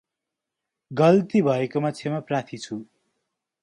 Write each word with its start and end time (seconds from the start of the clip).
गल्ती 0.91 1.41
भएकोमा 1.41 1.91
क्षमापार्थी 1.91 2.57
छु। 2.57 2.83